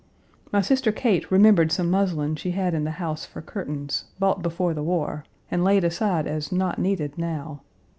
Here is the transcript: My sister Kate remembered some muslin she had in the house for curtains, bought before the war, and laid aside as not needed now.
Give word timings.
My 0.51 0.61
sister 0.61 0.91
Kate 0.91 1.29
remembered 1.29 1.71
some 1.71 1.91
muslin 1.91 2.35
she 2.35 2.53
had 2.57 2.73
in 2.73 2.85
the 2.85 2.89
house 2.97 3.23
for 3.23 3.39
curtains, 3.39 4.05
bought 4.17 4.41
before 4.41 4.73
the 4.73 4.81
war, 4.81 5.23
and 5.51 5.63
laid 5.63 5.83
aside 5.83 6.25
as 6.25 6.51
not 6.51 6.79
needed 6.79 7.19
now. 7.19 7.61